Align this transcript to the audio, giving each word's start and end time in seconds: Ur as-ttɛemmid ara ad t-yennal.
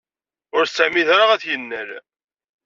Ur 0.55 0.63
as-ttɛemmid 0.63 1.07
ara 1.15 1.25
ad 1.33 1.41
t-yennal. 1.41 1.89